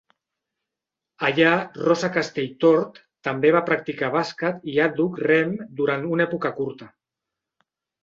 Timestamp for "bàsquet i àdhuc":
4.19-5.23